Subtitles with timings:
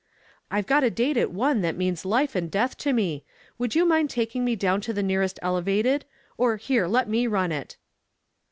[0.49, 3.23] "I've got a date at one that means life and death to me.
[3.59, 6.05] Would you mind taking me down to the nearest Elevated
[6.39, 7.77] or here, let me run it."